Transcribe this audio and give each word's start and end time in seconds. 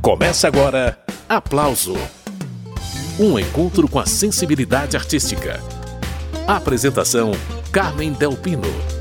Começa 0.00 0.46
agora 0.46 0.98
Aplauso 1.28 1.94
um 3.18 3.36
encontro 3.36 3.88
com 3.88 3.98
a 3.98 4.06
sensibilidade 4.06 4.96
artística. 4.96 5.60
Apresentação: 6.46 7.32
Carmen 7.72 8.12
Delpino. 8.12 8.97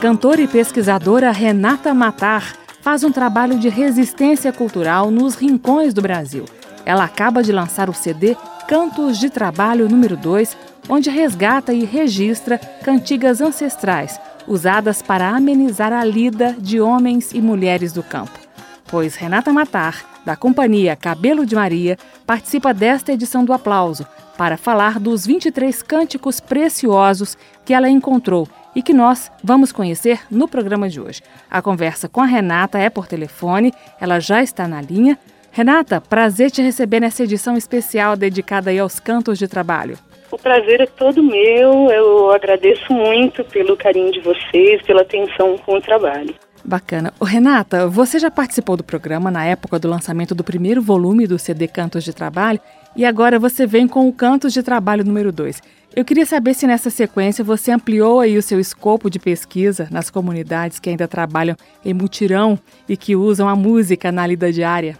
Cantora 0.00 0.40
e 0.40 0.48
pesquisadora 0.48 1.30
Renata 1.30 1.92
Matar 1.92 2.54
faz 2.80 3.04
um 3.04 3.12
trabalho 3.12 3.58
de 3.58 3.68
resistência 3.68 4.50
cultural 4.50 5.10
nos 5.10 5.34
rincões 5.34 5.92
do 5.92 6.00
Brasil. 6.00 6.46
Ela 6.86 7.04
acaba 7.04 7.42
de 7.42 7.52
lançar 7.52 7.90
o 7.90 7.92
CD 7.92 8.34
Cantos 8.66 9.18
de 9.18 9.28
Trabalho 9.28 9.90
número 9.90 10.16
2, 10.16 10.56
onde 10.88 11.10
resgata 11.10 11.74
e 11.74 11.84
registra 11.84 12.56
cantigas 12.82 13.42
ancestrais 13.42 14.18
usadas 14.48 15.02
para 15.02 15.28
amenizar 15.28 15.92
a 15.92 16.02
lida 16.02 16.56
de 16.58 16.80
homens 16.80 17.34
e 17.34 17.40
mulheres 17.42 17.92
do 17.92 18.02
campo. 18.02 18.38
Pois 18.86 19.16
Renata 19.16 19.52
Matar, 19.52 20.22
da 20.24 20.34
companhia 20.34 20.96
Cabelo 20.96 21.44
de 21.44 21.54
Maria, 21.54 21.98
participa 22.26 22.72
desta 22.72 23.12
edição 23.12 23.44
do 23.44 23.52
Aplauso 23.52 24.06
para 24.38 24.56
falar 24.56 24.98
dos 24.98 25.26
23 25.26 25.82
cânticos 25.82 26.40
preciosos 26.40 27.36
que 27.66 27.74
ela 27.74 27.90
encontrou 27.90 28.48
e 28.74 28.82
que 28.82 28.92
nós 28.92 29.30
vamos 29.42 29.72
conhecer 29.72 30.20
no 30.30 30.48
programa 30.48 30.88
de 30.88 31.00
hoje. 31.00 31.22
A 31.50 31.60
conversa 31.60 32.08
com 32.08 32.20
a 32.20 32.26
Renata 32.26 32.78
é 32.78 32.88
por 32.90 33.06
telefone, 33.06 33.72
ela 34.00 34.20
já 34.20 34.42
está 34.42 34.66
na 34.66 34.80
linha. 34.80 35.18
Renata, 35.52 36.00
prazer 36.00 36.50
te 36.50 36.62
receber 36.62 37.00
nessa 37.00 37.24
edição 37.24 37.56
especial 37.56 38.16
dedicada 38.16 38.70
aos 38.80 39.00
cantos 39.00 39.38
de 39.38 39.48
trabalho. 39.48 39.98
O 40.30 40.38
prazer 40.38 40.80
é 40.80 40.86
todo 40.86 41.22
meu, 41.22 41.90
eu 41.90 42.30
agradeço 42.30 42.92
muito 42.92 43.42
pelo 43.44 43.76
carinho 43.76 44.12
de 44.12 44.20
vocês, 44.20 44.80
pela 44.82 45.02
atenção 45.02 45.58
com 45.58 45.76
o 45.76 45.80
trabalho. 45.80 46.34
Bacana. 46.64 47.12
Ô, 47.18 47.24
Renata, 47.24 47.88
você 47.88 48.18
já 48.18 48.30
participou 48.30 48.76
do 48.76 48.84
programa 48.84 49.30
na 49.30 49.44
época 49.44 49.78
do 49.78 49.88
lançamento 49.88 50.34
do 50.34 50.44
primeiro 50.44 50.80
volume 50.80 51.26
do 51.26 51.38
CD 51.38 51.66
Cantos 51.66 52.04
de 52.04 52.12
Trabalho 52.12 52.60
e 52.94 53.04
agora 53.04 53.38
você 53.38 53.66
vem 53.66 53.88
com 53.88 54.08
o 54.08 54.12
Cantos 54.12 54.52
de 54.52 54.62
Trabalho 54.62 55.04
número 55.04 55.32
2. 55.32 55.60
Eu 55.94 56.04
queria 56.04 56.24
saber 56.24 56.54
se 56.54 56.68
nessa 56.68 56.88
sequência 56.88 57.42
você 57.42 57.72
ampliou 57.72 58.20
aí 58.20 58.38
o 58.38 58.42
seu 58.42 58.60
escopo 58.60 59.10
de 59.10 59.18
pesquisa 59.18 59.88
nas 59.90 60.08
comunidades 60.08 60.78
que 60.78 60.88
ainda 60.88 61.08
trabalham 61.08 61.56
em 61.84 61.92
mutirão 61.92 62.56
e 62.88 62.96
que 62.96 63.16
usam 63.16 63.48
a 63.48 63.56
música 63.56 64.12
na 64.12 64.24
lida 64.24 64.52
diária. 64.52 64.96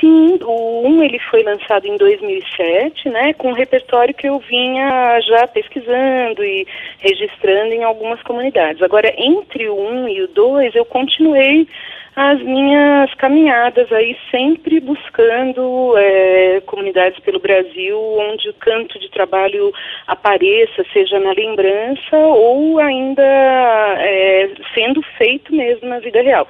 Sim, 0.00 0.40
o 0.42 0.88
1 0.88 1.02
ele 1.04 1.20
foi 1.30 1.44
lançado 1.44 1.86
em 1.86 1.96
2007, 1.96 3.08
né, 3.08 3.32
com 3.34 3.50
um 3.50 3.54
repertório 3.54 4.12
que 4.12 4.28
eu 4.28 4.40
vinha 4.40 5.20
já 5.20 5.46
pesquisando 5.46 6.42
e 6.42 6.66
registrando 6.98 7.72
em 7.72 7.84
algumas 7.84 8.20
comunidades. 8.24 8.82
Agora, 8.82 9.14
entre 9.16 9.68
o 9.68 9.76
1 9.76 10.08
e 10.08 10.22
o 10.22 10.28
2, 10.28 10.74
eu 10.74 10.84
continuei 10.84 11.68
as 12.14 12.42
minhas 12.42 13.12
caminhadas 13.14 13.90
aí 13.90 14.16
sempre 14.30 14.80
buscando 14.80 15.94
é, 15.96 16.60
comunidades 16.66 17.18
pelo 17.20 17.40
Brasil 17.40 17.98
onde 17.98 18.50
o 18.50 18.54
canto 18.54 18.98
de 18.98 19.10
trabalho 19.10 19.72
apareça, 20.06 20.84
seja 20.92 21.18
na 21.18 21.32
lembrança 21.32 22.16
ou 22.16 22.78
ainda 22.78 23.22
é, 23.22 24.50
sendo 24.74 25.00
feito 25.16 25.54
mesmo 25.54 25.88
na 25.88 26.00
vida 26.00 26.20
real. 26.20 26.46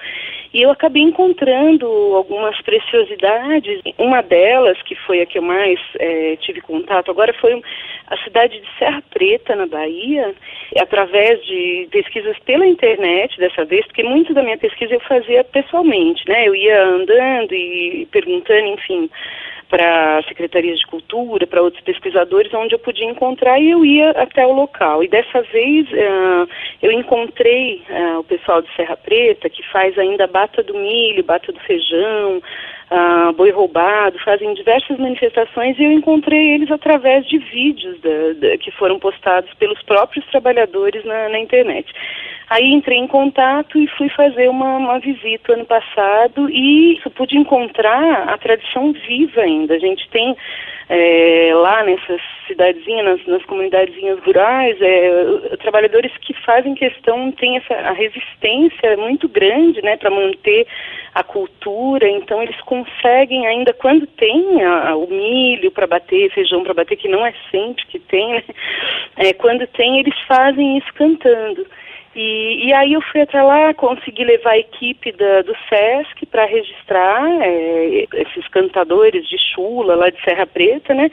E 0.53 0.61
eu 0.61 0.71
acabei 0.71 1.03
encontrando 1.03 1.87
algumas 2.15 2.61
preciosidades. 2.61 3.81
Uma 3.97 4.23
delas, 4.23 4.81
que 4.83 4.95
foi 4.95 5.23
a 5.23 5.27
que 5.27 5.39
eu 5.39 5.43
mais 5.43 5.81
é, 5.99 6.37
tive 6.37 6.61
contato 6.61 7.11
agora, 7.11 7.33
foi 7.35 7.63
a 8.09 8.17
cidade 8.19 8.61
de 8.61 8.69
Serra 8.79 9.03
Preta, 9.11 9.57
na 9.57 9.67
Bahia, 9.67 10.35
através 10.79 11.43
de 11.47 11.89
pesquisas 11.91 12.39
pela 12.41 12.67
internet 12.67 13.39
dessa 13.39 13.65
vez, 13.65 13.87
porque 13.87 14.03
muito 14.03 14.35
da 14.35 14.43
minha 14.43 14.59
pesquisa 14.59 14.93
eu 14.93 15.01
fazia 15.01 15.43
pessoalmente, 15.43 16.29
né? 16.29 16.47
Eu 16.47 16.55
ia 16.55 16.85
andando 16.85 17.55
e 17.55 18.07
perguntando, 18.13 18.67
enfim, 18.67 19.09
para 19.73 20.23
secretarias 20.29 20.79
de 20.81 20.87
cultura, 20.87 21.47
para 21.47 21.63
outros 21.63 21.83
pesquisadores, 21.83 22.53
onde 22.53 22.75
eu 22.75 22.79
podia 22.79 23.07
encontrar 23.07 23.59
e 23.59 23.71
eu 23.71 23.83
ia 23.83 24.11
até 24.11 24.47
o 24.47 24.53
local. 24.53 25.03
E 25.03 25.09
dessa 25.09 25.41
vez 25.41 25.91
uh, 25.93 26.47
eu 26.83 26.93
encontrei 26.93 27.83
uh, 27.89 28.19
o 28.19 28.25
pessoal 28.25 28.61
de 28.61 28.69
Serra 28.77 28.99
Preta, 28.99 29.49
que 29.49 29.63
faz 29.73 29.99
ainda 29.99 30.27
bata 30.27 30.63
do 30.63 30.75
milho, 30.75 31.25
bata 31.25 31.51
do 31.51 31.61
feijão, 31.61 32.43
uh, 32.93 33.33
boi 33.33 33.51
roubado, 33.51 34.19
fazem 34.25 34.53
diversas 34.55 34.99
manifestações 34.99 35.79
e 35.79 35.85
eu 35.85 35.93
encontrei 35.93 36.55
eles 36.55 36.71
através 36.71 37.27
de 37.27 37.39
vídeos 37.39 37.99
da, 38.01 38.33
da, 38.35 38.59
que 38.59 38.71
foram 38.73 38.99
postados 38.99 39.53
pelos 39.55 39.83
próprios 39.83 40.25
trabalhadores 40.27 41.05
na, 41.05 41.29
na 41.31 41.39
internet. 41.39 41.93
Aí 42.51 42.71
entrei 42.71 42.99
em 42.99 43.07
contato 43.07 43.79
e 43.79 43.89
fui 43.97 44.11
fazer 44.11 44.51
uma, 44.51 44.77
uma 44.77 44.99
visita 44.99 45.55
ano 45.55 45.65
passado 45.65 46.51
e 46.51 47.01
pude 47.15 47.39
encontrar 47.39 48.29
a 48.29 48.37
tradição 48.37 48.93
viva 48.93 49.41
ainda. 49.41 49.75
A 49.75 49.79
gente 49.79 50.07
tem 50.11 50.37
é, 50.95 51.55
lá 51.55 51.83
nessas 51.85 52.21
cidadezinhas, 52.47 53.03
nas, 53.03 53.27
nas 53.27 53.43
comunidadezinhas 53.47 54.21
rurais, 54.21 54.77
é, 54.79 55.57
trabalhadores 55.57 56.13
que 56.19 56.35
fazem 56.45 56.75
questão, 56.75 57.33
têm 57.33 57.57
essa 57.57 57.73
a 57.73 57.93
resistência 57.93 58.95
muito 58.99 59.27
grande, 59.27 59.81
né, 59.81 59.97
para 59.97 60.11
manter 60.11 60.67
a 61.15 61.25
cultura, 61.25 62.07
então 62.07 62.43
eles 62.43 62.61
conseguem 62.61 63.47
ainda, 63.47 63.73
quando 63.73 64.07
tem 64.07 64.63
a, 64.63 64.95
o 64.95 65.07
milho 65.07 65.71
para 65.71 65.87
bater, 65.87 66.31
feijão 66.31 66.63
para 66.63 66.75
bater, 66.75 66.97
que 66.97 67.09
não 67.09 67.25
é 67.25 67.33
sempre 67.51 67.87
que 67.87 67.99
tem, 67.99 68.35
né, 68.35 68.45
é, 69.17 69.33
quando 69.33 69.67
tem, 69.69 69.99
eles 69.99 70.19
fazem 70.29 70.77
isso 70.77 70.93
cantando. 70.93 71.67
E, 72.15 72.67
e, 72.67 72.73
aí 72.75 72.93
eu 72.93 73.01
fui 73.01 73.23
até 73.23 73.43
lá, 73.43 73.73
consegui 73.73 74.25
levar 74.25 74.51
a 74.51 74.59
equipe 74.59 75.13
da, 75.13 75.43
do 75.43 75.55
SESC 75.69 76.27
para 76.27 76.45
registrar 76.45 77.27
é, 77.41 78.07
esses 78.13 78.47
cantadores 78.49 79.27
de 79.27 79.39
chula 79.39 79.95
lá 79.95 80.11
de 80.11 80.23
Serra 80.23 80.47
Preta, 80.47 80.93
né? 80.93 81.11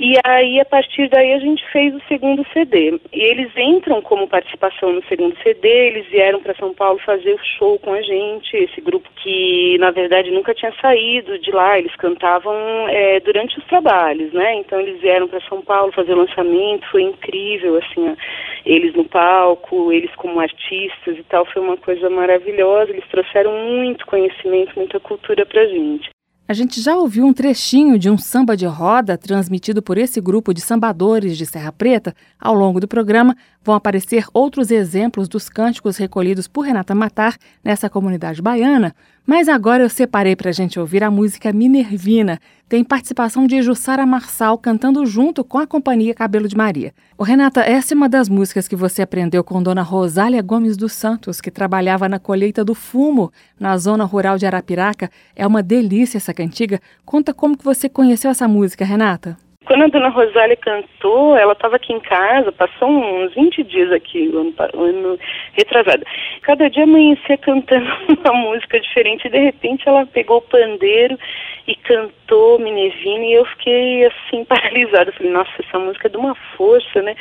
E 0.00 0.14
aí, 0.24 0.60
a 0.60 0.64
partir 0.64 1.08
daí, 1.08 1.32
a 1.32 1.38
gente 1.40 1.62
fez 1.72 1.92
o 1.92 2.00
segundo 2.06 2.46
CD. 2.52 2.98
E 3.12 3.20
eles 3.20 3.50
entram 3.56 4.00
como 4.00 4.28
participação 4.28 4.92
no 4.92 5.02
segundo 5.04 5.36
CD, 5.42 5.68
eles 5.68 6.06
vieram 6.06 6.40
para 6.40 6.54
São 6.54 6.72
Paulo 6.72 7.00
fazer 7.00 7.34
o 7.34 7.44
show 7.58 7.78
com 7.80 7.92
a 7.92 8.00
gente, 8.00 8.56
esse 8.56 8.80
grupo 8.80 9.08
que, 9.16 9.76
na 9.78 9.90
verdade, 9.90 10.30
nunca 10.30 10.54
tinha 10.54 10.72
saído 10.80 11.38
de 11.40 11.50
lá, 11.50 11.78
eles 11.78 11.94
cantavam 11.96 12.54
é, 12.88 13.18
durante 13.20 13.58
os 13.58 13.64
trabalhos, 13.64 14.32
né? 14.32 14.54
Então, 14.54 14.80
eles 14.80 15.00
vieram 15.00 15.26
para 15.26 15.40
São 15.48 15.60
Paulo 15.60 15.92
fazer 15.92 16.12
o 16.12 16.18
lançamento, 16.18 16.88
foi 16.90 17.02
incrível, 17.02 17.76
assim, 17.76 18.16
eles 18.64 18.94
no 18.94 19.04
palco, 19.04 19.92
eles 19.92 20.14
como 20.14 20.37
artistas 20.40 21.18
e 21.18 21.22
tal, 21.24 21.46
foi 21.46 21.62
uma 21.62 21.76
coisa 21.76 22.08
maravilhosa, 22.10 22.90
eles 22.90 23.08
trouxeram 23.08 23.52
muito 23.52 24.06
conhecimento, 24.06 24.72
muita 24.76 24.98
cultura 25.00 25.44
para 25.44 25.66
gente. 25.66 26.10
A 26.50 26.54
gente 26.54 26.80
já 26.80 26.96
ouviu 26.96 27.26
um 27.26 27.32
trechinho 27.34 27.98
de 27.98 28.08
um 28.08 28.16
samba 28.16 28.56
de 28.56 28.64
roda 28.64 29.18
transmitido 29.18 29.82
por 29.82 29.98
esse 29.98 30.18
grupo 30.18 30.54
de 30.54 30.62
sambadores 30.62 31.36
de 31.36 31.44
Serra 31.44 31.70
Preta. 31.70 32.14
Ao 32.40 32.54
longo 32.54 32.80
do 32.80 32.88
programa, 32.88 33.36
vão 33.62 33.74
aparecer 33.74 34.24
outros 34.32 34.70
exemplos 34.70 35.28
dos 35.28 35.50
cânticos 35.50 35.98
recolhidos 35.98 36.48
por 36.48 36.62
Renata 36.62 36.94
Matar 36.94 37.36
nessa 37.62 37.90
comunidade 37.90 38.40
baiana. 38.40 38.94
Mas 39.28 39.46
agora 39.46 39.82
eu 39.82 39.90
separei 39.90 40.34
para 40.34 40.48
a 40.48 40.54
gente 40.54 40.80
ouvir 40.80 41.04
a 41.04 41.10
música 41.10 41.52
Minervina. 41.52 42.40
Tem 42.66 42.82
participação 42.82 43.46
de 43.46 43.60
Jussara 43.60 44.06
Marçal 44.06 44.56
cantando 44.56 45.04
junto 45.04 45.44
com 45.44 45.58
a 45.58 45.66
companhia 45.66 46.14
Cabelo 46.14 46.48
de 46.48 46.56
Maria. 46.56 46.94
Ô 47.14 47.24
Renata, 47.24 47.60
essa 47.60 47.92
é 47.92 47.94
uma 47.94 48.08
das 48.08 48.26
músicas 48.26 48.66
que 48.66 48.74
você 48.74 49.02
aprendeu 49.02 49.44
com 49.44 49.62
Dona 49.62 49.82
Rosália 49.82 50.40
Gomes 50.40 50.78
dos 50.78 50.94
Santos, 50.94 51.42
que 51.42 51.50
trabalhava 51.50 52.08
na 52.08 52.18
colheita 52.18 52.64
do 52.64 52.74
fumo 52.74 53.30
na 53.60 53.76
zona 53.76 54.04
rural 54.04 54.38
de 54.38 54.46
Arapiraca. 54.46 55.10
É 55.36 55.46
uma 55.46 55.62
delícia 55.62 56.16
essa 56.16 56.32
cantiga. 56.32 56.80
Conta 57.04 57.34
como 57.34 57.54
que 57.54 57.64
você 57.66 57.86
conheceu 57.86 58.30
essa 58.30 58.48
música, 58.48 58.82
Renata. 58.82 59.36
Quando 59.68 59.84
a 59.84 59.88
dona 59.88 60.08
Rosália 60.08 60.56
cantou, 60.56 61.36
ela 61.36 61.52
estava 61.52 61.76
aqui 61.76 61.92
em 61.92 62.00
casa, 62.00 62.50
passou 62.50 62.88
uns 62.88 63.34
20 63.34 63.62
dias 63.64 63.92
aqui, 63.92 64.26
ano, 64.34 64.54
ano 64.72 65.18
retrasado. 65.52 66.06
Cada 66.40 66.70
dia 66.70 66.84
amanhecia 66.84 67.36
cantando 67.36 67.86
uma 68.24 68.32
música 68.32 68.80
diferente 68.80 69.26
e 69.26 69.30
de 69.30 69.38
repente 69.38 69.86
ela 69.86 70.06
pegou 70.06 70.38
o 70.38 70.40
pandeiro 70.40 71.18
e 71.66 71.76
cantou 71.76 72.58
Minervina 72.58 73.26
e 73.26 73.34
eu 73.34 73.44
fiquei 73.44 74.06
assim 74.06 74.42
paralisada. 74.48 75.12
falei, 75.12 75.32
nossa, 75.32 75.50
essa 75.58 75.78
música 75.78 76.08
é 76.08 76.10
de 76.10 76.16
uma 76.16 76.34
força, 76.56 77.02
né? 77.02 77.14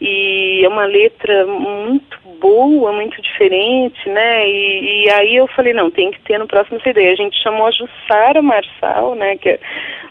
E 0.00 0.60
é 0.64 0.68
uma 0.68 0.84
letra 0.84 1.46
muito 1.46 2.16
boa, 2.40 2.92
muito 2.92 3.20
diferente, 3.20 4.08
né? 4.08 4.48
E, 4.48 5.04
e 5.04 5.10
aí 5.10 5.34
eu 5.34 5.48
falei, 5.48 5.72
não, 5.72 5.90
tem 5.90 6.12
que 6.12 6.20
ter 6.20 6.38
no 6.38 6.46
próximo 6.46 6.80
CD. 6.80 7.08
A 7.08 7.16
gente 7.16 7.42
chamou 7.42 7.66
a 7.66 7.72
Jussara 7.72 8.40
Marçal, 8.40 9.16
né? 9.16 9.36
Que 9.36 9.48
é 9.48 9.60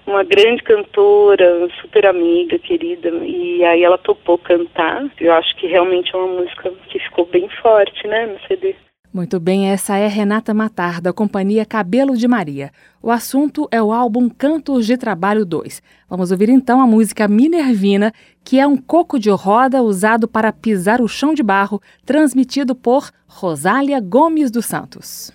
uma 0.07 0.23
grande 0.23 0.63
cantora, 0.63 1.67
super 1.81 2.05
amiga, 2.05 2.57
querida. 2.59 3.09
E 3.09 3.63
aí 3.63 3.83
ela 3.83 3.97
topou 3.97 4.37
cantar. 4.37 5.09
Eu 5.19 5.33
acho 5.33 5.55
que 5.57 5.67
realmente 5.67 6.13
é 6.13 6.17
uma 6.17 6.41
música 6.41 6.71
que 6.89 6.99
ficou 6.99 7.25
bem 7.25 7.49
forte, 7.61 8.07
né? 8.07 8.25
No 8.25 8.39
CD. 8.47 8.75
Muito 9.13 9.39
bem, 9.39 9.71
essa 9.71 9.97
é 9.97 10.05
Renata 10.05 10.53
Matar, 10.53 11.01
da 11.01 11.11
companhia 11.11 11.65
Cabelo 11.65 12.15
de 12.15 12.27
Maria. 12.27 12.71
O 13.01 13.09
assunto 13.09 13.67
é 13.71 13.81
o 13.81 13.91
álbum 13.91 14.29
Cantos 14.29 14.85
de 14.85 14.97
Trabalho 14.97 15.45
2. 15.45 15.81
Vamos 16.09 16.31
ouvir 16.31 16.49
então 16.49 16.81
a 16.81 16.85
música 16.85 17.27
Minervina, 17.27 18.13
que 18.43 18.59
é 18.59 18.67
um 18.67 18.77
coco 18.77 19.17
de 19.17 19.29
roda 19.31 19.81
usado 19.81 20.27
para 20.27 20.53
pisar 20.53 21.01
o 21.01 21.07
chão 21.07 21.33
de 21.33 21.41
barro, 21.41 21.81
transmitido 22.05 22.75
por 22.75 23.09
Rosália 23.27 23.99
Gomes 23.99 24.51
dos 24.51 24.65
Santos. 24.65 25.31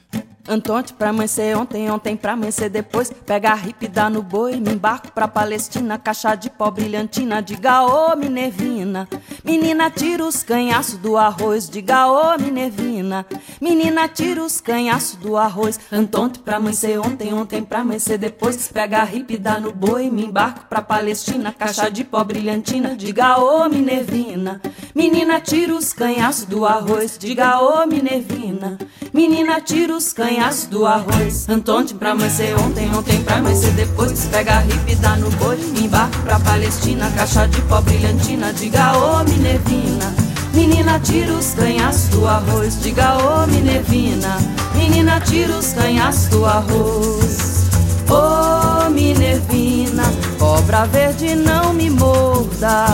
Antonte 0.48 0.92
pra 0.92 1.10
amanhecer 1.10 1.56
ontem, 1.56 1.88
ontem 1.88 2.16
pra 2.16 2.32
amanhecer 2.32 2.68
depois. 2.68 3.12
Pega 3.24 3.52
a 3.52 3.56
hip, 3.56 3.86
dá 3.86 4.10
no 4.10 4.22
boi, 4.22 4.56
me 4.56 4.72
embarco 4.72 5.12
pra 5.12 5.28
Palestina. 5.28 5.98
Caixa 5.98 6.34
de 6.34 6.50
pó 6.50 6.68
brilhantina, 6.68 7.40
diga 7.40 7.82
ô 7.84 8.16
Minervina. 8.16 9.08
Menina, 9.44 9.88
tira 9.88 10.24
os 10.24 10.42
canhaços 10.42 10.96
do 10.96 11.16
arroz, 11.16 11.70
diga 11.70 12.08
ô 12.08 12.36
Minervina. 12.38 13.24
Menina, 13.60 14.08
tira 14.08 14.42
os 14.42 14.60
canhaços 14.60 15.14
do 15.14 15.36
arroz. 15.36 15.78
Antonte 15.92 16.40
pra 16.40 16.56
amanhecer 16.56 16.98
ontem, 16.98 17.32
ontem 17.32 17.62
pra 17.62 17.80
amanhecer 17.80 18.18
depois. 18.18 18.66
Pega 18.66 19.02
a 19.02 19.04
hip, 19.04 19.38
dá 19.38 19.60
no 19.60 19.72
boi, 19.72 20.10
me 20.10 20.24
embarco 20.24 20.66
pra 20.68 20.82
Palestina. 20.82 21.54
Caixa 21.56 21.88
de 21.88 22.02
pó 22.02 22.24
brilhantina, 22.24 22.96
diga 22.96 23.38
ô 23.38 23.68
Minervina. 23.68 24.60
Menina, 24.92 25.40
tira 25.40 25.72
os 25.72 25.92
canhaços 25.92 26.46
do 26.46 26.66
arroz, 26.66 27.16
diga 27.16 27.60
ô 27.60 27.86
Minervina. 27.86 28.76
Menina, 29.12 29.60
tira 29.60 29.94
os 29.94 30.12
canhaços 30.12 30.31
canhaço 30.32 30.68
do 30.70 30.86
arroz. 30.86 31.46
Antonte 31.48 31.94
pra 31.94 32.12
amanhecer 32.12 32.58
ontem, 32.58 32.90
ontem 32.94 33.22
pra 33.22 33.36
amanhecer 33.36 33.72
depois. 33.72 34.24
Pega 34.26 34.58
a 34.58 34.64
hip, 34.64 34.94
dá 34.96 35.16
no 35.16 35.30
boi, 35.32 35.58
embarco 35.78 36.18
pra 36.20 36.40
Palestina. 36.40 37.10
Caixa 37.14 37.46
de 37.46 37.60
pó 37.62 37.80
brilhantina, 37.82 38.52
diga 38.52 38.96
ô 38.96 39.24
Minervina. 39.24 40.14
Menina, 40.54 40.98
tira 41.00 41.32
os 41.34 41.52
canhaços 41.54 42.08
do 42.08 42.26
arroz, 42.26 42.80
diga 42.80 43.16
ô 43.18 43.46
Minervina. 43.46 44.38
Menina, 44.74 45.20
tira 45.20 45.54
os 45.56 45.72
canhaços 45.74 46.28
do 46.28 46.46
arroz. 46.46 47.66
Ô 48.08 48.86
oh, 48.86 48.90
Minervina, 48.90 50.04
cobra 50.38 50.86
verde 50.86 51.34
não 51.34 51.74
me 51.74 51.90
morda. 51.90 52.86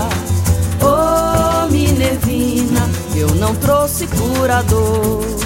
Ô 0.81 1.67
oh, 1.67 1.71
Minervina, 1.71 2.89
eu 3.17 3.29
não 3.37 3.55
trouxe 3.57 4.09
curador. 4.09 5.39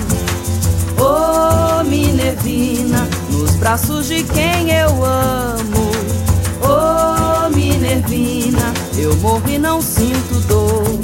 Oh, 0.99 1.85
Minervina, 1.85 3.09
nos 3.31 3.53
braços 3.57 4.07
de 4.07 4.23
quem 4.25 4.71
eu 4.71 5.05
amo. 5.05 5.91
Oh, 6.63 7.49
Minervina, 7.55 8.73
eu 8.97 9.17
morro 9.17 9.49
e 9.49 9.59
não 9.59 9.83
sinto 9.83 10.41
dor. 10.47 11.01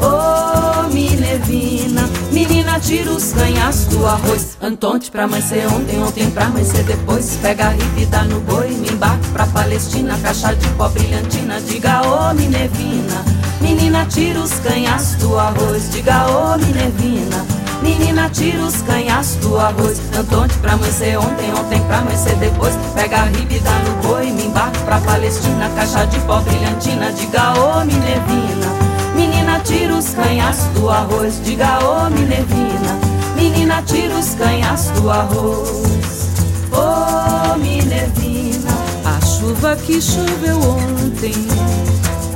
Oh, 0.00 0.92
Minervina, 0.92 2.08
menina, 2.30 2.78
tira 2.78 3.10
os 3.10 3.32
canhas 3.32 3.86
do 3.86 4.06
arroz. 4.06 4.56
Antonte 4.60 5.10
pra 5.10 5.24
amanhecer 5.24 5.66
ontem, 5.66 5.98
ontem 6.02 6.30
pra 6.30 6.46
amanhecer 6.46 6.84
depois. 6.84 7.38
Pega 7.40 7.66
a 7.66 7.70
ripa 7.70 8.22
no 8.24 8.40
boi, 8.40 8.68
me 8.68 8.90
embarco 8.90 9.24
pra 9.32 9.46
Palestina. 9.46 10.18
Caixa 10.22 10.54
de 10.54 10.68
pó 10.70 10.88
brilhantina, 10.88 11.60
diga 11.60 12.02
oh, 12.02 12.34
Minervina. 12.34 13.24
Menina, 13.60 14.04
tira 14.06 14.40
os 14.40 14.52
canhas 14.60 15.14
do 15.16 15.38
arroz, 15.38 15.90
diga 15.90 16.26
oh, 16.28 16.58
Minervina. 16.58 17.55
Menina, 17.86 18.28
tira 18.28 18.64
os 18.64 18.82
canhaços 18.82 19.36
do 19.36 19.56
arroz. 19.56 20.00
Antonte 20.18 20.54
pra 20.58 20.72
amanhecer 20.72 21.16
ontem, 21.16 21.54
ontem 21.54 21.80
pra 21.82 21.98
amanhecer 21.98 22.34
depois. 22.34 22.74
Pega 22.94 23.18
a 23.18 23.24
riba 23.26 23.60
dá 23.62 23.78
no 23.78 24.08
boi, 24.08 24.26
me 24.32 24.46
embarco 24.46 24.76
pra 24.84 24.98
Palestina. 24.98 25.70
Caixa 25.76 26.04
de 26.06 26.18
pó 26.20 26.40
brilhantina, 26.40 27.12
diga 27.12 27.54
ô 27.56 27.78
oh, 27.78 27.84
Minervina. 27.84 28.66
Menina, 29.14 29.60
tira 29.60 29.94
os 29.94 30.08
canhaços 30.10 30.66
do 30.74 30.90
arroz, 30.90 31.40
diga 31.44 31.78
ô 31.84 32.06
oh, 32.06 32.10
Minervina. 32.10 32.98
Menina, 33.36 33.80
tira 33.82 34.18
os 34.18 34.34
canhaços 34.34 34.90
do 35.00 35.08
arroz. 35.08 36.26
Ô 36.72 37.54
oh, 37.54 37.56
Minervina, 37.56 38.72
a 39.04 39.24
chuva 39.24 39.76
que 39.76 40.02
choveu 40.02 40.58
ontem. 40.58 41.34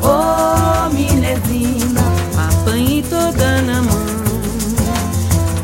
Ô 0.00 0.86
oh, 0.86 0.94
Minervina, 0.94 2.02
apanhei 2.38 3.02
toda 3.02 3.62
na 3.62 3.82
mão. 3.82 4.09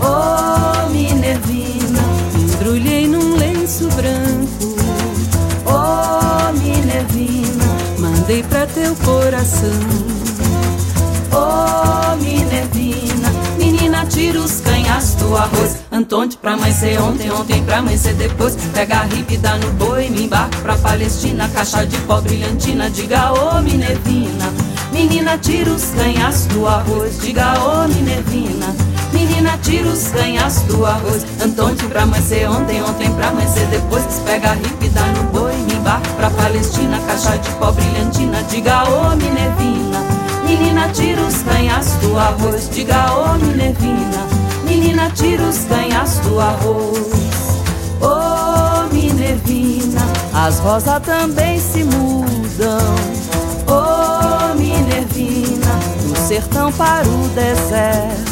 Oh, 0.00 0.88
Minervina, 0.90 2.02
embrulhei 2.38 3.08
num 3.08 3.36
lenço 3.36 3.88
branco. 3.88 4.76
Oh, 5.64 6.52
Minervina, 6.52 7.64
mandei 7.98 8.42
pra 8.42 8.66
teu 8.66 8.94
coração. 8.96 9.70
Oh, 11.32 12.16
Minervina, 12.16 13.30
menina, 13.58 14.06
tira 14.06 14.40
os 14.40 14.60
canhas 14.60 15.14
do 15.16 15.36
arroz. 15.36 15.76
Antonte 15.90 16.36
pra 16.36 16.52
amanhecer 16.52 17.00
ontem, 17.00 17.30
ontem 17.30 17.62
pra 17.64 17.78
amanhecer 17.78 18.14
depois. 18.14 18.56
Pega 18.74 18.98
a 18.98 19.02
ripa 19.04 19.36
dá 19.38 19.56
no 19.56 19.72
boi, 19.72 20.08
me 20.08 20.24
embarco 20.24 20.56
pra 20.58 20.76
Palestina. 20.76 21.48
Caixa 21.48 21.86
de 21.86 21.96
pó 22.00 22.20
brilhantina, 22.20 22.90
diga 22.90 23.32
ô 23.32 23.56
oh, 23.56 23.62
Minervina. 23.62 24.52
Menina, 24.92 25.36
tira 25.38 25.70
os 25.70 25.84
canhas 25.96 26.46
do 26.46 26.66
arroz, 26.66 27.18
diga 27.20 27.54
ô 27.60 27.84
oh, 27.84 27.88
Minervina. 27.88 28.85
Menina, 29.12 29.58
tira 29.62 29.88
os 29.88 30.08
canhas 30.08 30.62
do 30.62 30.84
arroz. 30.84 31.24
Antonte 31.42 31.84
pra 31.86 32.02
amanhecer 32.02 32.48
ontem, 32.48 32.82
ontem 32.82 33.10
pra 33.12 33.28
amanhecer 33.28 33.66
depois. 33.68 34.04
Pega 34.24 34.50
a 34.50 34.54
ripa 34.54 34.76
dá 34.92 35.06
no 35.06 35.24
boi, 35.24 35.52
me 35.52 35.74
embarco 35.74 36.08
pra 36.16 36.30
Palestina. 36.30 36.98
Caixa 37.06 37.36
de 37.38 37.50
pó 37.50 37.70
brilhantina, 37.72 38.42
diga 38.44 38.84
ô 38.88 39.12
oh, 39.12 39.16
Minervina. 39.16 40.00
Menina, 40.44 40.88
tira 40.88 41.20
os 41.22 41.42
canhas 41.42 41.86
do 42.00 42.18
arroz, 42.18 42.68
diga 42.72 43.12
ô 43.12 43.34
oh, 43.34 43.38
Minervina. 43.44 44.26
Menina, 44.64 45.10
tira 45.10 45.42
os 45.42 45.58
canhas 45.64 46.18
do 46.20 46.40
arroz. 46.40 47.06
Ô 48.00 48.06
oh, 48.06 48.94
Minervina, 48.94 50.02
as 50.34 50.58
rosas 50.60 51.02
também 51.02 51.60
se 51.60 51.84
mudam. 51.84 52.94
Ô 53.66 53.72
oh, 53.72 54.54
Minervina, 54.54 55.78
do 56.02 56.16
sertão 56.26 56.72
para 56.72 57.06
o 57.06 57.28
deserto. 57.28 58.25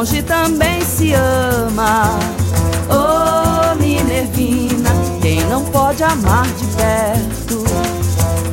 Longe 0.00 0.22
também 0.22 0.80
se 0.80 1.12
ama. 1.12 2.18
Oh, 2.88 3.74
Minervina, 3.78 4.90
quem 5.20 5.44
não 5.44 5.62
pode 5.66 6.02
amar 6.02 6.46
de 6.46 6.64
perto. 6.68 7.64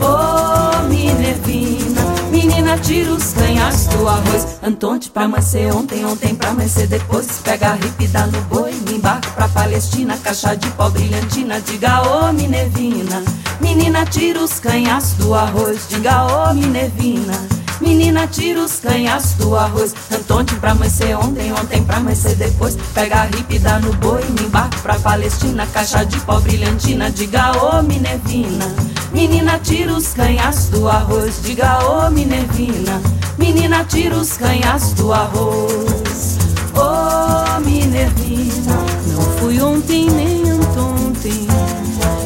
Oh, 0.02 0.84
Minervina, 0.90 2.02
menina, 2.30 2.78
tira 2.78 3.14
os 3.14 3.32
canhas 3.32 3.86
do 3.88 4.10
arroz. 4.10 4.58
Antonte 4.62 5.10
pra 5.10 5.24
amanhecer 5.24 5.74
ontem, 5.74 6.04
ontem 6.04 6.36
pra 6.36 6.50
amanhecer 6.50 6.88
depois. 6.88 7.28
Pega 7.42 7.70
a 7.70 7.74
ripa 7.76 8.08
dá 8.12 8.28
no 8.28 8.42
boi, 8.42 8.74
me 8.86 8.96
embarco 8.96 9.32
pra 9.32 9.48
Palestina. 9.48 10.18
Caixa 10.22 10.54
de 10.54 10.70
pó 10.72 10.90
brilhantina, 10.90 11.62
diga 11.62 12.02
oh, 12.02 12.34
Minervina. 12.34 13.24
Menina, 13.62 14.06
tira 14.06 14.44
os 14.44 14.60
canhas 14.60 15.14
do 15.14 15.34
arroz, 15.34 15.88
diga 15.88 16.26
oh, 16.26 16.54
Minervina. 16.54 17.57
Menina, 17.80 18.28
tira 18.28 18.62
os 18.62 18.80
canhas 18.80 19.34
do 19.34 19.56
arroz. 19.56 19.94
Antonte 20.12 20.56
pra 20.56 20.72
amanhecer 20.72 21.16
ontem, 21.18 21.52
ontem 21.52 21.84
pra 21.84 21.98
amanhecer 21.98 22.36
depois. 22.36 22.78
Pega 22.94 23.22
a 23.22 23.26
ripa 23.26 23.60
dá 23.60 23.80
no 23.80 23.94
boi, 23.94 24.24
me 24.30 24.46
embarco 24.46 24.80
pra 24.82 24.96
Palestina. 24.96 25.68
Caixa 25.68 26.04
de 26.06 26.20
pó 26.22 26.40
brilhantina, 26.40 27.12
diga 27.12 27.52
ô 27.64 27.82
Minervina. 27.82 28.66
Menina, 29.12 29.60
tira 29.60 29.94
os 29.94 30.14
canhas 30.14 30.70
do 30.70 30.88
arroz, 30.88 31.42
diga 31.44 31.80
ô 31.86 32.10
Minervina. 32.10 33.02
Menina, 33.38 33.84
tira 33.86 34.16
os 34.16 34.36
canhas 34.38 34.94
do 34.94 35.14
arroz. 35.14 36.38
Ô 36.74 36.80
oh, 36.80 37.60
Minervina, 37.62 38.76
não 39.08 39.22
fui 39.40 39.62
ontem 39.62 40.10
nem 40.10 40.50
anteontem. 40.50 41.48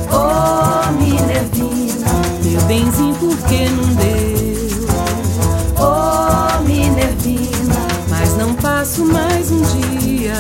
Ô 0.10 0.18
oh, 0.18 0.92
Minervina, 0.94 2.08
meu 2.44 2.62
benzinho, 2.64 3.16
por 3.16 3.38
que 3.48 3.70
não 3.70 4.01
passo 8.82 9.06
mais 9.06 9.52
um 9.52 9.62
dia. 9.62 10.34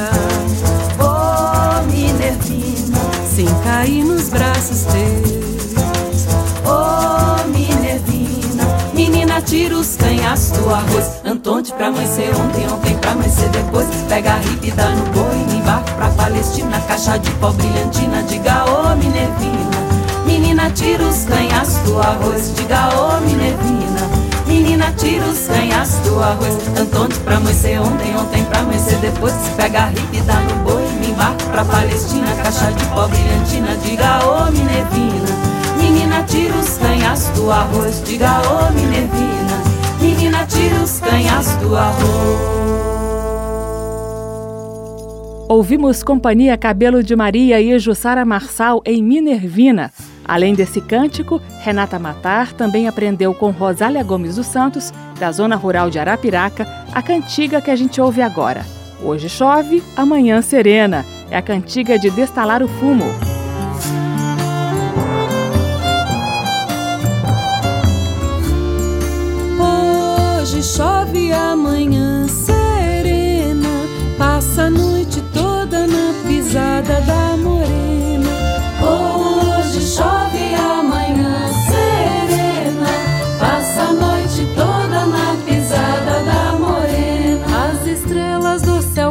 Oh, 0.99 1.85
Minervina, 1.91 2.97
sem 3.35 3.45
cair 3.63 4.03
nos 4.03 4.29
braços 4.29 4.83
teus. 4.85 5.75
Oh, 6.65 7.47
Minervina, 7.49 8.63
menina, 8.95 9.39
tira 9.43 9.77
os 9.77 9.95
canhas 9.95 10.49
do 10.49 10.73
arroz. 10.73 11.21
Antonte 11.23 11.71
pra 11.73 11.89
amanhecer 11.89 12.31
ontem, 12.35 12.65
ontem 12.67 12.97
pra 12.97 13.11
amanhecer 13.11 13.47
depois. 13.49 13.85
Pega 14.09 14.33
a 14.33 14.37
ripa 14.37 14.75
dá 14.75 14.89
no 14.89 15.05
boi, 15.11 15.35
me 15.47 15.59
embarco 15.59 15.91
pra 15.91 16.09
Palestina. 16.09 16.81
Caixa 16.87 17.19
de 17.19 17.29
pó 17.33 17.51
brilhantina, 17.51 18.23
diga 18.23 18.65
oh, 18.65 18.95
Minervina. 18.95 20.25
Menina, 20.25 20.71
tira 20.71 21.03
os 21.03 21.25
canhas 21.25 21.75
do 21.85 22.01
arroz, 22.01 22.55
diga 22.55 22.89
oh, 22.89 23.21
Minervina. 23.21 23.90
Menina, 24.81 24.97
tira 24.97 25.25
os 25.27 25.47
canhas 25.47 25.89
do 25.99 26.19
arroz. 26.19 26.57
Antonte 26.75 27.19
pra 27.19 27.37
amanhecer 27.37 27.79
ontem, 27.79 28.15
ontem 28.15 28.43
pra 28.45 28.61
amanhecer 28.61 28.97
depois. 28.97 29.33
Pega 29.55 29.85
a 29.85 29.91
e 29.91 30.21
dá 30.21 30.39
no 30.41 30.55
boi. 30.63 30.81
Me 30.99 31.11
embarco 31.11 31.43
pra 31.51 31.63
Palestina, 31.63 32.25
caixa 32.41 32.71
de 32.71 32.83
pó 32.85 33.07
brilhantina. 33.07 33.77
Diga 33.77 34.25
ô 34.25 34.47
oh, 34.47 34.51
Minervina. 34.51 35.29
Menina, 35.77 36.23
tira 36.23 36.55
os 36.55 36.77
canhas 36.79 37.29
do 37.35 37.51
arroz. 37.51 38.01
Diga 38.03 38.41
ô 38.41 38.69
oh, 38.69 38.71
Minervina. 38.73 39.61
Menina, 40.01 40.45
tira 40.47 40.75
os 40.81 40.99
canhas 40.99 41.55
do 41.57 41.69
do 41.69 41.75
arroz. 41.75 42.71
Ouvimos 45.47 46.01
Companhia 46.01 46.57
Cabelo 46.57 47.03
de 47.03 47.15
Maria 47.15 47.61
e 47.61 47.77
Jussara 47.77 48.25
Marçal 48.25 48.81
em 48.83 49.03
Minervina. 49.03 49.91
Além 50.25 50.53
desse 50.53 50.79
cântico, 50.79 51.41
Renata 51.61 51.99
Matar 51.99 52.53
também 52.53 52.87
aprendeu 52.87 53.33
com 53.33 53.51
Rosália 53.51 54.03
Gomes 54.03 54.35
dos 54.35 54.47
Santos, 54.47 54.93
da 55.19 55.31
zona 55.31 55.55
rural 55.55 55.89
de 55.89 55.99
Arapiraca, 55.99 56.67
a 56.93 57.01
cantiga 57.01 57.61
que 57.61 57.71
a 57.71 57.75
gente 57.75 57.99
ouve 57.99 58.21
agora. 58.21 58.65
Hoje 59.03 59.27
chove, 59.27 59.83
amanhã 59.95 60.41
serena. 60.41 61.05
É 61.29 61.37
a 61.37 61.41
cantiga 61.41 61.97
de 61.97 62.09
destalar 62.11 62.61
o 62.61 62.67
fumo. 62.67 63.05
Hoje 70.39 70.61
chove, 70.61 71.31
amanhã 71.31 72.27
serena. 72.27 73.69
Passa 74.17 74.63
a 74.63 74.69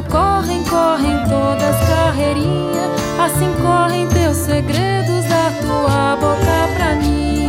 correm, 0.02 0.62
correm 0.64 1.16
todas 1.28 1.76
carreirinha. 1.88 2.88
Assim 3.24 3.52
correm 3.62 4.08
teus 4.08 4.36
segredos 4.36 5.24
da 5.24 5.50
tua 5.60 6.16
boca 6.16 6.74
pra 6.76 6.94
minha. 6.96 7.39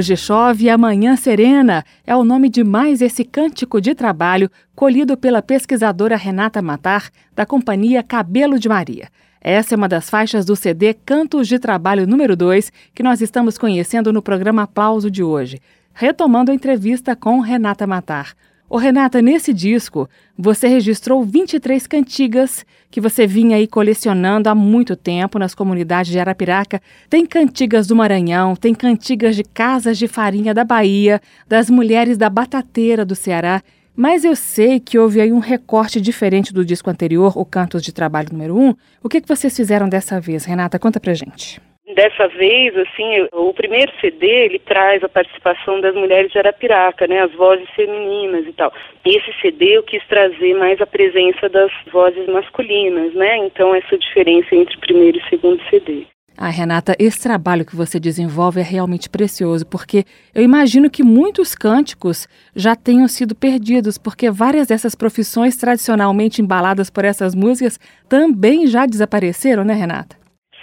Hoje 0.00 0.16
chove 0.16 0.64
e 0.64 0.70
amanhã 0.70 1.14
serena 1.14 1.84
é 2.06 2.16
o 2.16 2.24
nome 2.24 2.48
de 2.48 2.64
mais 2.64 3.02
esse 3.02 3.22
cântico 3.22 3.82
de 3.82 3.94
trabalho 3.94 4.50
colhido 4.74 5.14
pela 5.14 5.42
pesquisadora 5.42 6.16
Renata 6.16 6.62
Matar, 6.62 7.10
da 7.36 7.44
companhia 7.44 8.02
Cabelo 8.02 8.58
de 8.58 8.66
Maria. 8.66 9.10
Essa 9.42 9.74
é 9.74 9.76
uma 9.76 9.86
das 9.86 10.08
faixas 10.08 10.46
do 10.46 10.56
CD 10.56 10.94
Cantos 10.94 11.46
de 11.46 11.58
Trabalho 11.58 12.06
número 12.06 12.34
2 12.34 12.72
que 12.94 13.02
nós 13.02 13.20
estamos 13.20 13.58
conhecendo 13.58 14.10
no 14.10 14.22
programa 14.22 14.62
Aplauso 14.62 15.10
de 15.10 15.22
hoje, 15.22 15.60
retomando 15.92 16.50
a 16.50 16.54
entrevista 16.54 17.14
com 17.14 17.38
Renata 17.40 17.86
Matar. 17.86 18.32
Ô 18.72 18.76
Renata, 18.76 19.20
nesse 19.20 19.52
disco 19.52 20.08
você 20.38 20.68
registrou 20.68 21.24
23 21.24 21.88
cantigas 21.88 22.64
que 22.88 23.00
você 23.00 23.26
vinha 23.26 23.56
aí 23.56 23.66
colecionando 23.66 24.48
há 24.48 24.54
muito 24.54 24.94
tempo 24.94 25.40
nas 25.40 25.56
comunidades 25.56 26.12
de 26.12 26.20
Arapiraca. 26.20 26.80
Tem 27.08 27.26
cantigas 27.26 27.88
do 27.88 27.96
Maranhão, 27.96 28.54
tem 28.54 28.72
cantigas 28.72 29.34
de 29.34 29.42
casas 29.42 29.98
de 29.98 30.06
farinha 30.06 30.54
da 30.54 30.62
Bahia, 30.62 31.20
das 31.48 31.68
mulheres 31.68 32.16
da 32.16 32.30
Batateira 32.30 33.04
do 33.04 33.16
Ceará. 33.16 33.60
Mas 33.96 34.22
eu 34.24 34.36
sei 34.36 34.78
que 34.78 34.96
houve 34.96 35.20
aí 35.20 35.32
um 35.32 35.40
recorte 35.40 36.00
diferente 36.00 36.54
do 36.54 36.64
disco 36.64 36.88
anterior, 36.88 37.36
o 37.36 37.44
Cantos 37.44 37.82
de 37.82 37.92
Trabalho 37.92 38.28
número 38.30 38.56
1. 38.56 38.76
O 39.02 39.08
que, 39.08 39.20
que 39.20 39.28
vocês 39.28 39.54
fizeram 39.54 39.88
dessa 39.88 40.20
vez, 40.20 40.44
Renata? 40.44 40.78
Conta 40.78 41.00
pra 41.00 41.12
gente. 41.12 41.60
Dessa 42.00 42.28
vez, 42.28 42.74
assim, 42.78 43.28
o 43.30 43.52
primeiro 43.52 43.92
CD, 44.00 44.26
ele 44.26 44.58
traz 44.58 45.04
a 45.04 45.08
participação 45.08 45.82
das 45.82 45.94
mulheres 45.94 46.32
de 46.32 46.38
Arapiraca, 46.38 47.06
né, 47.06 47.20
as 47.20 47.32
vozes 47.34 47.68
femininas 47.76 48.46
e 48.46 48.54
tal. 48.54 48.72
Esse 49.04 49.30
CD 49.42 49.76
eu 49.76 49.82
quis 49.82 50.02
trazer 50.08 50.54
mais 50.54 50.80
a 50.80 50.86
presença 50.86 51.46
das 51.50 51.70
vozes 51.92 52.26
masculinas, 52.26 53.12
né, 53.12 53.36
então 53.36 53.74
essa 53.74 53.98
diferença 53.98 54.54
entre 54.54 54.78
o 54.78 54.80
primeiro 54.80 55.18
e 55.18 55.20
o 55.20 55.28
segundo 55.28 55.62
CD. 55.68 56.06
Ah, 56.38 56.48
Renata, 56.48 56.96
esse 56.98 57.22
trabalho 57.22 57.66
que 57.66 57.76
você 57.76 58.00
desenvolve 58.00 58.60
é 58.60 58.64
realmente 58.64 59.10
precioso, 59.10 59.66
porque 59.66 60.04
eu 60.34 60.42
imagino 60.42 60.88
que 60.88 61.02
muitos 61.02 61.54
cânticos 61.54 62.26
já 62.56 62.74
tenham 62.74 63.08
sido 63.08 63.34
perdidos, 63.34 63.98
porque 63.98 64.30
várias 64.30 64.68
dessas 64.68 64.94
profissões 64.94 65.54
tradicionalmente 65.54 66.40
embaladas 66.40 66.88
por 66.88 67.04
essas 67.04 67.34
músicas 67.34 67.78
também 68.08 68.66
já 68.66 68.86
desapareceram, 68.86 69.64
né, 69.64 69.74
Renata? 69.74 70.19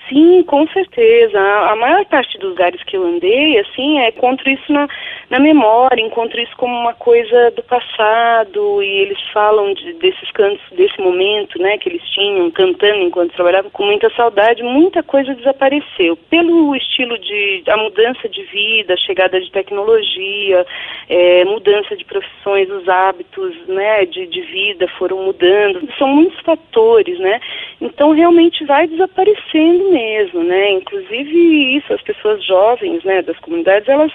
Sim, 0.10 0.44
com 0.44 0.66
certeza. 0.70 1.40
A 1.40 1.76
maior 1.76 2.06
parte 2.06 2.38
dos 2.38 2.52
lugares 2.52 2.82
que 2.84 2.96
eu 2.96 3.04
andei, 3.04 3.60
assim, 3.60 4.00
é 4.00 4.10
encontro 4.10 4.50
isso 4.50 4.72
na, 4.72 4.88
na 5.30 5.40
memória, 5.40 6.02
encontro 6.02 6.40
isso 6.40 6.56
como 6.56 6.74
uma 6.74 6.94
coisa 6.94 7.52
do 7.52 7.64
passado, 7.64 8.82
e 8.82 8.88
eles 8.88 9.20
falam 9.34 9.74
de, 9.74 9.94
desses 9.94 10.32
cantos, 10.32 10.64
desse 10.72 11.00
momento, 11.02 11.62
né, 11.62 11.78
que 11.78 11.90
eles 11.90 12.02
tinham, 12.10 12.50
cantando 12.52 13.04
enquanto 13.04 13.34
trabalhavam, 13.34 13.70
com 13.72 13.84
muita 13.84 14.10
saudade, 14.12 14.64
muita 14.64 15.04
coisa 15.04 15.36
desapareceu. 15.36 16.16
Pelo 16.30 16.74
estilo 16.76 17.18
de, 17.20 17.64
a 17.68 17.76
mudança 17.76 18.30
de 18.30 18.44
vida, 18.44 18.94
a 18.94 18.98
chegada 18.98 19.42
de 19.42 19.52
tecnologia, 19.52 20.66
é, 21.10 21.44
mudança 21.46 21.98
de 21.98 22.06
profissões, 22.06 22.70
os 22.70 22.88
hábitos, 22.88 23.56
né, 23.68 24.06
de, 24.06 24.26
de 24.28 24.42
vida 24.42 24.88
foram 24.98 25.24
mudando, 25.24 25.88
são 25.98 26.08
muitos 26.08 26.40
fatores, 26.42 27.20
né, 27.20 27.42
então 27.82 28.12
realmente 28.12 28.64
vai 28.66 28.88
desaparecendo 28.88 29.92
mesmo, 29.92 29.97
né? 30.44 30.72
Inclusive 30.72 31.78
isso, 31.78 31.94
as 31.94 32.02
pessoas 32.02 32.44
jovens, 32.46 33.04
né, 33.04 33.22
das 33.22 33.38
comunidades, 33.40 33.88
elas 33.88 34.12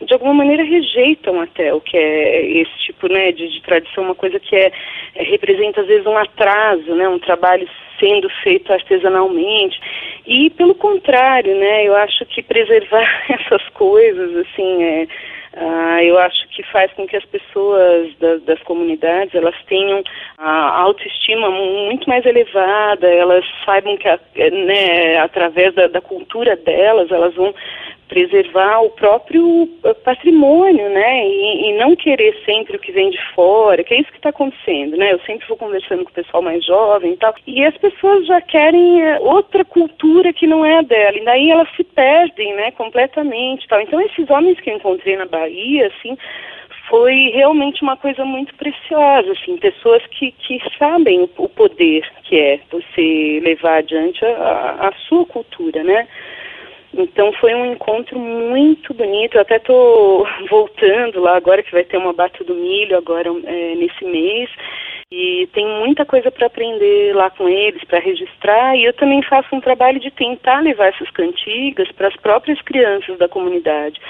de 0.00 0.12
alguma 0.12 0.34
maneira 0.34 0.62
rejeitam 0.62 1.40
até 1.40 1.74
o 1.74 1.80
que 1.80 1.96
é 1.96 2.46
esse 2.60 2.78
tipo, 2.86 3.08
né, 3.08 3.32
de, 3.32 3.48
de 3.48 3.60
tradição, 3.62 4.04
uma 4.04 4.14
coisa 4.14 4.38
que 4.38 4.54
é, 4.54 4.70
é, 5.14 5.24
representa 5.24 5.80
às 5.80 5.88
vezes 5.88 6.06
um 6.06 6.16
atraso, 6.16 6.94
né, 6.94 7.08
um 7.08 7.18
trabalho 7.18 7.68
sendo 7.98 8.28
feito 8.42 8.72
artesanalmente. 8.72 9.80
E 10.24 10.50
pelo 10.50 10.74
contrário, 10.74 11.56
né, 11.56 11.84
eu 11.84 11.96
acho 11.96 12.24
que 12.26 12.42
preservar 12.42 13.08
essas 13.28 13.68
coisas, 13.70 14.36
assim, 14.36 14.82
é 14.82 15.06
Uh, 15.54 16.00
eu 16.02 16.18
acho 16.18 16.46
que 16.48 16.62
faz 16.64 16.92
com 16.92 17.06
que 17.06 17.16
as 17.16 17.24
pessoas 17.24 18.14
das, 18.18 18.42
das 18.42 18.62
comunidades 18.64 19.34
elas 19.34 19.54
tenham 19.66 20.02
a 20.36 20.80
autoestima 20.80 21.50
muito 21.50 22.08
mais 22.08 22.26
elevada, 22.26 23.08
elas 23.08 23.44
saibam 23.64 23.96
que 23.96 24.08
né, 24.50 25.18
através 25.18 25.74
da, 25.74 25.88
da 25.88 26.00
cultura 26.02 26.54
delas 26.54 27.10
elas 27.10 27.34
vão 27.34 27.54
preservar 28.08 28.80
o 28.80 28.90
próprio 28.90 29.68
eh, 29.84 29.94
patrimônio, 29.94 30.88
né? 30.90 31.26
E, 31.26 31.68
e, 31.68 31.78
não 31.78 31.94
querer 31.94 32.34
sempre 32.44 32.76
o 32.76 32.80
que 32.80 32.90
vem 32.90 33.10
de 33.10 33.18
fora, 33.34 33.84
que 33.84 33.94
é 33.94 34.00
isso 34.00 34.10
que 34.10 34.16
está 34.16 34.30
acontecendo, 34.30 34.96
né? 34.96 35.12
Eu 35.12 35.20
sempre 35.20 35.46
vou 35.46 35.56
conversando 35.56 36.04
com 36.04 36.10
o 36.10 36.14
pessoal 36.14 36.42
mais 36.42 36.64
jovem 36.64 37.12
e 37.12 37.16
tal, 37.16 37.34
e 37.46 37.64
as 37.64 37.76
pessoas 37.76 38.26
já 38.26 38.40
querem 38.40 39.02
eh, 39.02 39.18
outra 39.20 39.64
cultura 39.64 40.32
que 40.32 40.46
não 40.46 40.64
é 40.64 40.78
a 40.78 40.82
dela, 40.82 41.16
e 41.18 41.24
daí 41.24 41.50
elas 41.50 41.68
se 41.76 41.84
perdem, 41.84 42.54
né? 42.54 42.70
Completamente, 42.72 43.68
tal. 43.68 43.80
Então 43.80 44.00
esses 44.00 44.28
homens 44.30 44.58
que 44.60 44.70
eu 44.70 44.76
encontrei 44.76 45.16
na 45.16 45.26
Bahia, 45.26 45.86
assim, 45.88 46.16
foi 46.88 47.30
realmente 47.34 47.82
uma 47.82 47.96
coisa 47.96 48.24
muito 48.24 48.54
preciosa, 48.54 49.32
assim, 49.32 49.56
pessoas 49.58 50.02
que, 50.06 50.32
que 50.32 50.58
sabem 50.78 51.28
o, 51.36 51.48
poder 51.48 52.10
que 52.24 52.38
é 52.38 52.60
você 52.70 53.40
levar 53.42 53.78
adiante 53.78 54.24
a, 54.24 54.88
a 54.88 54.92
sua 55.08 55.24
cultura, 55.26 55.82
né? 55.84 56.08
Então 56.98 57.32
foi 57.34 57.54
um 57.54 57.72
encontro 57.72 58.18
muito 58.18 58.92
bonito. 58.92 59.36
Eu 59.36 59.42
até 59.42 59.56
estou 59.56 60.26
voltando 60.50 61.20
lá 61.20 61.36
agora 61.36 61.62
que 61.62 61.70
vai 61.70 61.84
ter 61.84 61.96
uma 61.96 62.12
bata 62.12 62.42
do 62.42 62.54
milho 62.54 62.96
agora 62.96 63.30
é, 63.44 63.74
nesse 63.76 64.04
mês 64.04 64.50
e 65.10 65.48
tem 65.54 65.64
muita 65.64 66.04
coisa 66.04 66.28
para 66.30 66.48
aprender 66.48 67.14
lá 67.14 67.30
com 67.30 67.48
eles, 67.48 67.84
para 67.84 68.00
registrar. 68.00 68.76
E 68.76 68.84
eu 68.84 68.92
também 68.94 69.22
faço 69.22 69.54
um 69.54 69.60
trabalho 69.60 70.00
de 70.00 70.10
tentar 70.10 70.60
levar 70.60 70.88
essas 70.88 71.08
cantigas 71.10 71.90
para 71.92 72.08
as 72.08 72.16
próprias 72.16 72.60
crianças 72.62 73.16
da 73.16 73.28
comunidade, 73.28 74.00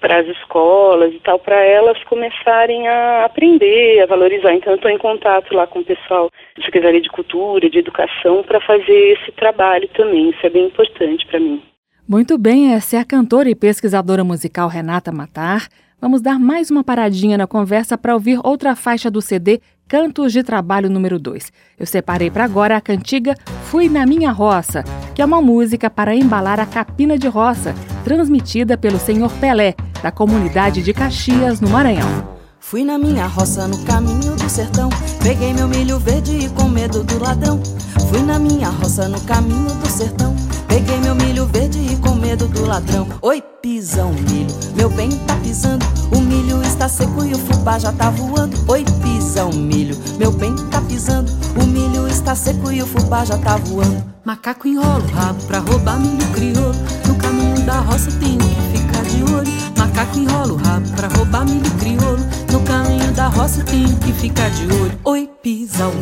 para 0.00 0.20
as 0.20 0.26
escolas 0.28 1.12
e 1.12 1.20
tal, 1.20 1.38
para 1.38 1.62
elas 1.62 2.02
começarem 2.04 2.88
a 2.88 3.26
aprender, 3.26 4.00
a 4.00 4.06
valorizar. 4.06 4.54
Então 4.54 4.72
eu 4.72 4.76
estou 4.76 4.90
em 4.90 4.98
contato 4.98 5.54
lá 5.54 5.66
com 5.66 5.80
o 5.80 5.84
pessoal 5.84 6.30
da 6.56 6.64
Secretaria 6.64 7.02
de 7.02 7.10
Cultura, 7.10 7.68
de 7.68 7.78
Educação, 7.78 8.42
para 8.42 8.58
fazer 8.62 9.18
esse 9.18 9.30
trabalho 9.32 9.86
também. 9.88 10.30
Isso 10.30 10.46
é 10.46 10.50
bem 10.50 10.64
importante 10.64 11.26
para 11.26 11.38
mim. 11.38 11.62
Muito 12.06 12.36
bem, 12.36 12.74
essa 12.74 12.96
é 12.96 12.98
a 12.98 13.04
cantora 13.04 13.48
e 13.48 13.54
pesquisadora 13.54 14.24
musical 14.24 14.68
Renata 14.68 15.12
Matar. 15.12 15.68
Vamos 16.00 16.20
dar 16.20 16.36
mais 16.36 16.68
uma 16.68 16.82
paradinha 16.82 17.38
na 17.38 17.46
conversa 17.46 17.96
para 17.96 18.12
ouvir 18.12 18.40
outra 18.42 18.74
faixa 18.74 19.08
do 19.08 19.22
CD 19.22 19.60
Cantos 19.86 20.32
de 20.32 20.42
Trabalho 20.42 20.90
número 20.90 21.16
2. 21.16 21.52
Eu 21.78 21.86
separei 21.86 22.28
para 22.28 22.44
agora 22.44 22.76
a 22.76 22.80
cantiga 22.80 23.36
Fui 23.66 23.88
na 23.88 24.04
Minha 24.04 24.32
Roça, 24.32 24.82
que 25.14 25.22
é 25.22 25.24
uma 25.24 25.40
música 25.40 25.88
para 25.88 26.14
embalar 26.14 26.58
a 26.58 26.66
capina 26.66 27.16
de 27.16 27.28
roça, 27.28 27.72
transmitida 28.02 28.76
pelo 28.76 28.98
senhor 28.98 29.30
Pelé, 29.34 29.76
da 30.02 30.10
comunidade 30.10 30.82
de 30.82 30.92
Caxias, 30.92 31.60
no 31.60 31.70
Maranhão. 31.70 32.42
Fui 32.58 32.84
na 32.84 32.98
minha 32.98 33.26
roça 33.26 33.68
no 33.68 33.78
caminho 33.84 34.34
do 34.34 34.48
sertão. 34.48 34.88
Peguei 35.22 35.52
meu 35.52 35.68
milho 35.68 35.98
verde 35.98 36.46
e 36.46 36.48
com 36.48 36.68
medo 36.68 37.04
do 37.04 37.18
ladrão. 37.18 37.60
Fui 38.08 38.22
na 38.22 38.38
minha 38.38 38.68
roça 38.70 39.08
no 39.08 39.20
caminho 39.20 39.74
do 39.74 39.88
sertão. 39.88 40.34
Peguei 40.68 40.96
meu 41.00 41.14
milho 41.14 41.31
verde 41.46 41.78
e 41.78 41.96
com 41.96 42.14
medo 42.14 42.46
do 42.46 42.66
ladrão. 42.66 43.06
Oi, 43.22 43.42
pisão, 43.62 44.12
milho, 44.12 44.54
meu 44.74 44.90
bem 44.90 45.10
tá 45.26 45.36
pisando. 45.36 45.84
O 46.10 46.20
milho 46.20 46.62
está 46.62 46.88
seco 46.88 47.24
e 47.24 47.34
o 47.34 47.38
fubá 47.38 47.78
já 47.78 47.92
tá 47.92 48.10
voando. 48.10 48.56
Oi, 48.68 48.84
pisão, 49.02 49.50
milho, 49.50 49.96
meu 50.18 50.30
bem 50.32 50.54
tá 50.70 50.80
pisando. 50.80 51.30
O 51.60 51.66
milho 51.66 52.06
está 52.08 52.34
seco 52.34 52.70
e 52.72 52.82
o 52.82 52.86
fubá 52.86 53.24
já 53.24 53.38
tá 53.38 53.56
voando. 53.56 54.04
Macaco 54.24 54.68
enrola 54.68 55.02
o 55.02 55.14
rabo 55.14 55.42
pra 55.46 55.58
roubar 55.58 55.98
milho 55.98 56.26
crioulo. 56.32 56.74
No 57.06 57.14
caminho 57.16 57.60
da 57.66 57.80
roça 57.80 58.10
tenho 58.20 58.38
que 58.38 58.78
ficar 58.78 59.02
de 59.02 59.22
olho. 59.32 59.52
Macaco 59.76 60.18
enrola 60.18 60.52
o 60.52 60.56
rabo 60.56 60.88
pra 60.90 61.08
roubar 61.08 61.44
milho 61.44 61.70
crioulo. 61.72 62.24
No 62.52 62.60
caminho 62.60 63.12
da 63.12 63.26
roça 63.28 63.64
tenho 63.64 63.96
que 63.96 64.12
ficar 64.12 64.50
de 64.50 64.64
olho. 64.66 64.98
Oi, 65.04 65.28
pisão, 65.42 65.92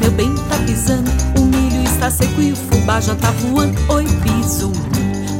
meu 0.00 0.10
bem 0.10 0.34
tá 0.34 0.56
pisando. 0.66 1.10
O 1.38 1.44
milho 1.44 1.71
está 2.02 2.10
seco 2.10 2.42
e 2.42 2.50
o 2.50 2.56
fubá 2.56 3.00
já 3.00 3.14
tá 3.14 3.30
voando. 3.30 3.78
Oi, 3.88 4.04
piso, 4.24 4.72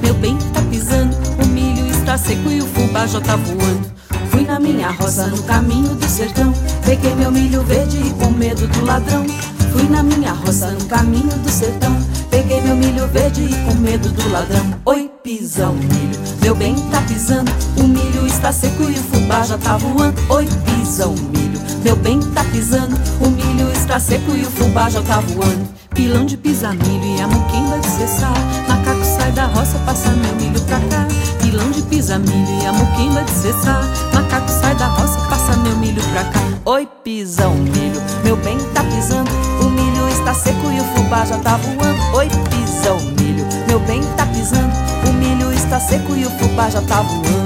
meu 0.00 0.14
bem 0.14 0.38
tá 0.54 0.62
pisando. 0.70 1.16
O 1.42 1.46
milho 1.48 1.84
está 1.88 2.16
seco 2.16 2.48
e 2.50 2.62
o 2.62 2.66
fubá 2.68 3.04
já 3.04 3.20
tá 3.20 3.34
voando. 3.34 3.92
Fui 4.30 4.44
na 4.44 4.60
minha 4.60 4.90
roça 4.90 5.26
no 5.26 5.42
caminho 5.42 5.92
do 5.96 6.08
sertão. 6.08 6.54
Peguei 6.84 7.16
meu 7.16 7.32
milho 7.32 7.62
verde 7.62 7.96
e 7.96 8.10
com 8.10 8.30
medo 8.30 8.68
do 8.68 8.84
ladrão. 8.84 9.26
Fui 9.72 9.88
na 9.88 10.04
minha 10.04 10.32
roça 10.32 10.70
no 10.70 10.84
caminho 10.84 11.36
do 11.36 11.50
sertão. 11.50 11.96
Peguei 12.30 12.60
meu 12.60 12.76
milho 12.76 13.08
verde 13.08 13.42
e 13.42 13.64
com 13.64 13.74
medo 13.74 14.08
do 14.10 14.30
ladrão. 14.30 14.64
Oi, 14.84 15.10
pisão, 15.24 15.74
milho, 15.74 16.20
meu 16.42 16.54
bem 16.54 16.76
tá 16.92 17.02
pisando. 17.02 17.50
O 17.76 17.82
milho 17.88 18.24
está 18.24 18.52
seco 18.52 18.84
e 18.84 18.92
o 18.92 19.02
fubá 19.02 19.42
já 19.42 19.58
tá 19.58 19.76
voando. 19.78 20.14
Oi, 20.28 20.46
pisão, 20.64 21.12
milho, 21.32 21.41
meu 21.82 21.96
bem 21.96 22.20
tá 22.20 22.44
pisando. 22.44 22.96
O 23.20 23.28
milho 23.28 23.70
está 23.72 23.98
seco 23.98 24.32
e 24.36 24.42
o 24.42 24.50
fubá 24.50 24.88
já 24.88 25.02
tá 25.02 25.20
voando. 25.20 25.68
Pilão 25.94 26.24
de 26.24 26.36
pisar 26.36 26.74
milho 26.74 27.18
e 27.18 27.20
a 27.20 27.28
muquimba 27.28 27.78
de 27.78 27.86
cessar. 27.88 28.34
Macaco 28.68 29.04
sai 29.04 29.32
da 29.32 29.46
roça, 29.46 29.78
passa 29.80 30.10
meu 30.10 30.34
milho 30.36 30.60
pra 30.62 30.78
cá. 30.80 31.06
Pilão 31.40 31.70
de 31.70 31.82
pisar 31.82 32.18
milho 32.18 32.62
e 32.62 32.66
a 32.66 32.72
muquimba 32.72 33.22
de 33.22 33.30
cessar. 33.30 33.84
Macaco 34.14 34.48
sai 34.48 34.74
da 34.74 34.86
roça, 34.86 35.18
passa 35.28 35.56
meu 35.58 35.76
milho 35.76 36.02
pra 36.12 36.24
cá. 36.24 36.40
Oi, 36.64 36.88
pisão, 37.04 37.54
milho, 37.54 38.00
meu 38.24 38.36
bem 38.36 38.58
tá 38.72 38.82
pisando. 38.84 39.30
O 39.60 39.68
milho 39.68 40.08
está 40.08 40.32
seco 40.32 40.70
e 40.70 40.80
o 40.80 40.84
fubá 40.94 41.24
já 41.24 41.38
tá 41.38 41.56
voando. 41.56 42.16
Oi, 42.16 42.28
pisão, 42.50 42.98
milho, 43.18 43.44
meu 43.66 43.80
bem 43.80 44.00
tá 44.16 44.24
pisando. 44.26 44.72
O 45.08 45.12
milho 45.12 45.52
está 45.52 45.80
seco 45.80 46.14
e 46.14 46.24
o 46.24 46.30
fubá 46.30 46.70
já 46.70 46.80
tá 46.82 47.02
voando. 47.02 47.41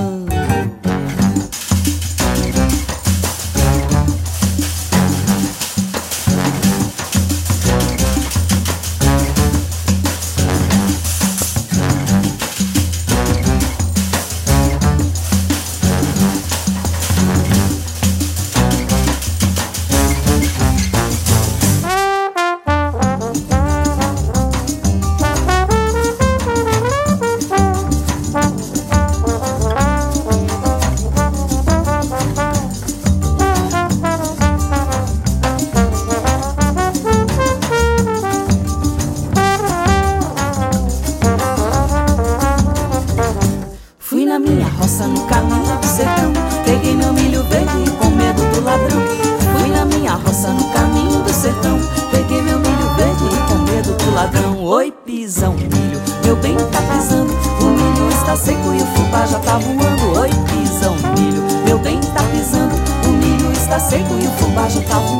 agitava 64.67 65.16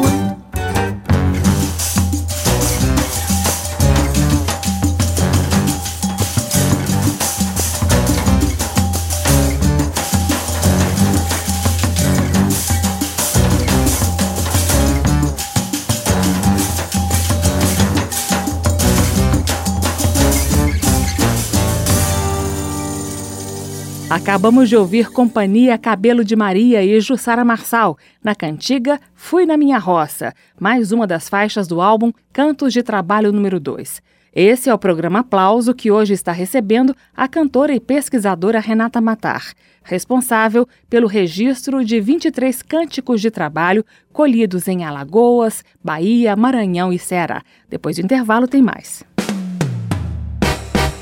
Acabamos 24.09 24.69
de 24.69 24.77
ouvir 24.77 25.11
Companhia 25.11 25.77
Cabelo 25.77 26.25
de 26.25 26.37
Maria 26.37 26.81
e 26.81 27.01
Jussara 27.01 27.45
Marçal, 27.45 27.99
na 28.23 28.37
cantiga 28.37 29.01
Fui 29.17 29.45
na 29.45 29.57
Minha 29.57 29.79
Roça, 29.79 30.33
mais 30.61 30.93
uma 30.93 31.09
das 31.09 31.29
faixas 31.29 31.67
do 31.67 31.81
álbum 31.81 32.13
Cantos 32.33 32.73
de 32.73 32.85
Trabalho 32.85 33.33
número 33.33 33.59
2. 33.59 34.01
Esse 34.33 34.71
é 34.71 34.75
o 34.75 34.79
programa 34.79 35.21
Aplauso 35.21 35.75
que 35.75 35.91
hoje 35.91 36.13
está 36.13 36.31
recebendo 36.31 36.95
a 37.17 37.27
cantora 37.27 37.75
e 37.75 37.81
pesquisadora 37.81 38.61
Renata 38.61 39.01
Matar, 39.01 39.53
responsável 39.83 40.69
pelo 40.89 41.09
registro 41.09 41.85
de 41.85 42.01
23 42.01 42.63
cânticos 42.63 43.21
de 43.21 43.29
trabalho 43.29 43.85
colhidos 44.13 44.69
em 44.69 44.85
Alagoas, 44.85 45.65
Bahia, 45.83 46.37
Maranhão 46.37 46.93
e 46.93 46.99
Ceará. 46.99 47.43
Depois 47.69 47.97
do 47.97 48.03
intervalo 48.03 48.47
tem 48.47 48.63
mais. 48.63 49.03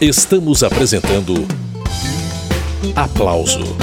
Estamos 0.01 0.62
apresentando 0.62 1.35
Aplauso 2.94 3.77